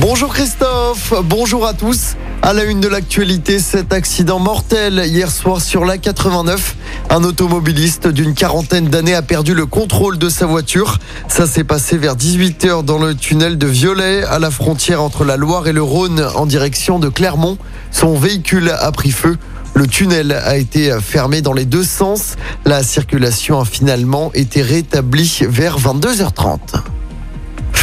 Bonjour 0.00 0.32
Christophe, 0.32 1.12
bonjour 1.24 1.66
à 1.66 1.74
tous. 1.74 2.14
À 2.42 2.52
la 2.52 2.62
une 2.62 2.80
de 2.80 2.86
l'actualité, 2.86 3.58
cet 3.58 3.92
accident 3.92 4.38
mortel 4.38 5.02
hier 5.04 5.28
soir 5.28 5.60
sur 5.60 5.84
la 5.84 5.98
89. 5.98 6.76
Un 7.10 7.24
automobiliste 7.24 8.06
d'une 8.06 8.32
quarantaine 8.32 8.88
d'années 8.88 9.16
a 9.16 9.22
perdu 9.22 9.54
le 9.54 9.66
contrôle 9.66 10.16
de 10.16 10.28
sa 10.28 10.46
voiture. 10.46 10.98
Ça 11.26 11.48
s'est 11.48 11.64
passé 11.64 11.98
vers 11.98 12.14
18h 12.14 12.84
dans 12.84 12.98
le 12.98 13.16
tunnel 13.16 13.58
de 13.58 13.66
Violet 13.66 14.22
à 14.22 14.38
la 14.38 14.52
frontière 14.52 15.02
entre 15.02 15.24
la 15.24 15.36
Loire 15.36 15.66
et 15.66 15.72
le 15.72 15.82
Rhône 15.82 16.24
en 16.36 16.46
direction 16.46 17.00
de 17.00 17.08
Clermont. 17.08 17.58
Son 17.90 18.14
véhicule 18.14 18.70
a 18.70 18.92
pris 18.92 19.10
feu. 19.10 19.36
Le 19.74 19.88
tunnel 19.88 20.30
a 20.32 20.58
été 20.58 20.96
fermé 21.00 21.42
dans 21.42 21.52
les 21.52 21.64
deux 21.64 21.84
sens. 21.84 22.36
La 22.64 22.84
circulation 22.84 23.60
a 23.60 23.64
finalement 23.64 24.30
été 24.32 24.62
rétablie 24.62 25.40
vers 25.48 25.76
22h30. 25.80 26.58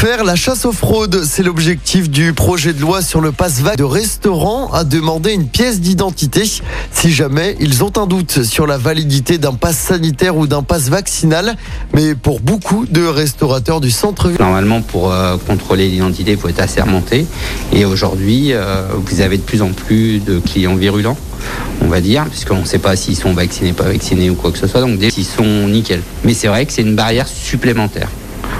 La 0.05 0.35
chasse 0.35 0.65
aux 0.65 0.71
fraudes, 0.71 1.23
c'est 1.23 1.41
l'objectif 1.41 2.11
du 2.11 2.31
projet 2.31 2.73
de 2.73 2.79
loi 2.79 3.01
sur 3.01 3.21
le 3.21 3.31
passe 3.31 3.61
vague 3.61 3.77
de 3.77 3.83
restaurants 3.83 4.71
à 4.71 4.83
demander 4.83 5.33
une 5.33 5.47
pièce 5.47 5.81
d'identité 5.81 6.43
si 6.91 7.11
jamais 7.11 7.57
ils 7.59 7.83
ont 7.83 7.91
un 7.97 8.05
doute 8.05 8.43
sur 8.43 8.67
la 8.67 8.77
validité 8.77 9.39
d'un 9.39 9.55
passe 9.55 9.79
sanitaire 9.79 10.37
ou 10.37 10.45
d'un 10.45 10.61
passe 10.61 10.89
vaccinal. 10.89 11.55
Mais 11.95 12.13
pour 12.13 12.39
beaucoup 12.39 12.85
de 12.85 13.03
restaurateurs 13.03 13.81
du 13.81 13.89
centre-ville. 13.89 14.37
Normalement, 14.39 14.83
pour 14.83 15.11
euh, 15.11 15.37
contrôler 15.47 15.87
l'identité, 15.87 16.33
il 16.33 16.37
faut 16.37 16.49
être 16.49 16.61
assermenté. 16.61 17.25
Et 17.73 17.83
aujourd'hui, 17.83 18.53
euh, 18.53 18.83
vous 18.93 19.21
avez 19.21 19.37
de 19.37 19.43
plus 19.43 19.63
en 19.63 19.71
plus 19.71 20.19
de 20.19 20.37
clients 20.37 20.75
virulents 20.75 21.17
on 21.81 21.87
va 21.87 21.99
dire, 21.99 22.25
puisqu'on 22.25 22.61
ne 22.61 22.65
sait 22.65 22.79
pas 22.79 22.95
s'ils 22.95 23.17
sont 23.17 23.33
vaccinés, 23.33 23.73
pas 23.73 23.83
vaccinés 23.83 24.29
ou 24.29 24.35
quoi 24.35 24.51
que 24.51 24.57
ce 24.57 24.67
soit, 24.67 24.81
donc 24.81 24.99
ils 25.01 25.25
sont 25.25 25.67
nickel. 25.67 26.01
Mais 26.23 26.33
c'est 26.33 26.47
vrai 26.47 26.65
que 26.65 26.73
c'est 26.73 26.81
une 26.81 26.95
barrière 26.95 27.27
supplémentaire. 27.27 28.07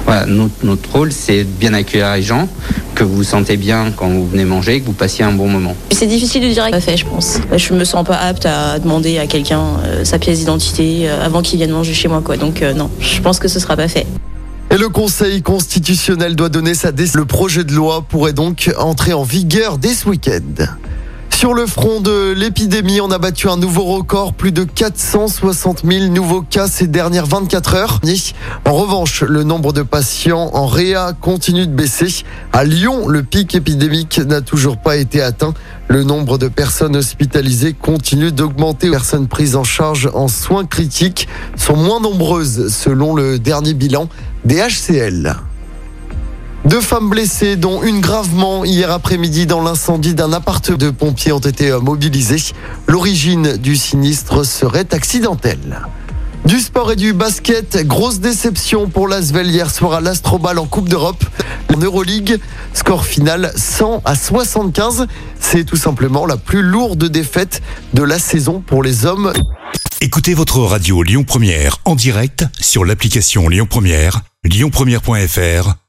Voilà, 0.06 0.26
notre, 0.28 0.92
rôle, 0.92 1.12
c'est 1.12 1.40
de 1.40 1.50
bien 1.50 1.74
accueillir 1.74 2.14
les 2.14 2.22
gens, 2.22 2.48
que 2.94 3.04
vous 3.04 3.16
vous 3.16 3.24
sentez 3.24 3.58
bien 3.58 3.92
quand 3.96 4.08
vous 4.08 4.28
venez 4.28 4.46
manger, 4.46 4.80
que 4.80 4.86
vous 4.86 4.94
passiez 4.94 5.26
un 5.26 5.32
bon 5.32 5.48
moment. 5.48 5.76
C'est 5.92 6.06
difficile 6.06 6.44
de 6.44 6.54
dire 6.54 6.70
pas 6.70 6.80
fait, 6.80 6.96
je 6.96 7.06
pense. 7.06 7.40
Je 7.56 7.74
me 7.74 7.84
sens 7.84 8.06
pas 8.06 8.18
apte 8.18 8.46
à 8.46 8.78
demander 8.78 9.18
à 9.18 9.26
quelqu'un 9.26 9.64
euh, 9.84 10.06
sa 10.06 10.20
pièce 10.20 10.40
d'identité 10.40 11.10
euh, 11.10 11.26
avant 11.26 11.42
qu'il 11.42 11.58
vienne 11.58 11.72
manger 11.72 11.94
chez 11.94 12.08
moi, 12.08 12.22
quoi. 12.24 12.38
Donc 12.38 12.62
euh, 12.62 12.74
non, 12.74 12.92
je 13.00 13.20
pense 13.22 13.40
que 13.40 13.48
ce 13.48 13.60
sera 13.60 13.76
pas 13.76 13.88
fait. 13.88 14.06
Et 14.72 14.78
le 14.78 14.90
Conseil 14.90 15.42
constitutionnel 15.42 16.36
doit 16.36 16.50
donner 16.50 16.74
sa 16.74 16.92
décision. 16.92 17.22
Le 17.22 17.26
projet 17.26 17.64
de 17.64 17.72
loi 17.72 18.04
pourrait 18.08 18.34
donc 18.34 18.72
entrer 18.78 19.14
en 19.14 19.24
vigueur 19.24 19.78
dès 19.78 19.94
ce 19.94 20.10
week-end. 20.10 20.66
Sur 21.36 21.54
le 21.54 21.66
front 21.66 22.00
de 22.00 22.32
l'épidémie, 22.32 23.02
on 23.02 23.12
a 23.12 23.18
battu 23.18 23.50
un 23.50 23.58
nouveau 23.58 23.84
record, 23.84 24.34
plus 24.34 24.54
de 24.54 24.64
460 24.64 25.84
000 25.86 26.06
nouveaux 26.06 26.42
cas 26.42 26.68
ces 26.68 26.88
dernières 26.88 27.26
24 27.26 27.76
heures. 27.76 28.00
En 28.64 28.74
revanche, 28.74 29.22
le 29.22 29.44
nombre 29.44 29.74
de 29.74 29.82
patients 29.82 30.50
en 30.54 30.66
réa 30.66 31.12
continue 31.12 31.68
de 31.68 31.74
baisser. 31.74 32.24
À 32.54 32.64
Lyon, 32.64 33.10
le 33.10 33.22
pic 33.22 33.54
épidémique 33.54 34.18
n'a 34.20 34.40
toujours 34.40 34.78
pas 34.78 34.96
été 34.96 35.22
atteint. 35.22 35.54
Le 35.90 36.06
nombre 36.06 36.38
de 36.38 36.48
personnes 36.48 36.96
hospitalisées 36.96 37.74
continue 37.74 38.32
d'augmenter. 38.32 38.88
Les 38.88 38.94
personnes 38.94 39.28
prises 39.28 39.58
en 39.58 39.66
charge 39.66 40.10
en 40.14 40.30
soins 40.30 40.66
critiques 40.66 41.28
sont 41.58 41.76
moins 41.76 42.00
nombreuses 42.00 42.74
selon 42.74 43.14
le 43.14 43.40
dernier 43.40 43.74
bilan 43.74 44.08
des 44.46 44.62
HCL. 44.62 45.36
Deux 46.64 46.82
femmes 46.82 47.10
blessées, 47.10 47.58
dont 47.58 47.84
une 47.84 48.02
gravement 48.02 48.66
hier 48.66 48.90
après-midi 48.90 49.46
dans 49.46 49.62
l'incendie 49.62 50.16
d'un 50.16 50.34
appartement 50.34 50.78
de 50.78 50.90
pompiers 50.90 51.32
ont 51.32 51.40
été 51.40 51.70
euh, 51.70 51.80
mobilisées. 51.80 52.54
L'origine 52.88 53.58
du 53.58 53.76
sinistre 53.76 54.46
serait 54.46 54.94
accidentelle. 54.94 55.82
Du 56.46 56.60
sport 56.60 56.92
et 56.92 56.96
du 56.96 57.14
basket, 57.14 57.86
grosse 57.88 58.20
déception 58.20 58.88
pour 58.88 59.08
l'Asvel 59.08 59.48
hier 59.48 59.72
soir 59.72 59.94
à 59.94 60.02
l'Astrobal 60.02 60.60
en 60.60 60.66
Coupe 60.66 60.90
d'Europe. 60.90 61.24
En 61.74 61.78
Euroleague, 61.78 62.40
score 62.74 63.06
final 63.06 63.52
100 63.56 64.02
à 64.06 64.16
75. 64.16 65.08
C'est 65.40 65.66
tout 65.66 65.76
simplement 65.76 66.26
la 66.26 66.38
plus 66.38 66.62
lourde 66.62 67.06
défaite 67.06 67.62
de 67.94 68.04
la 68.04 68.20
saison 68.20 68.62
pour 68.66 68.84
les 68.84 69.06
hommes. 69.06 69.34
Écoutez 70.02 70.34
votre 70.34 70.60
radio 70.60 71.02
Lyon 71.02 71.24
Première 71.24 71.78
en 71.84 71.96
direct 71.96 72.46
sur 72.60 72.86
l'application 72.86 73.50
Lyon 73.50 73.66
Première, 73.68 74.22
lyonpremière.fr 74.44 75.85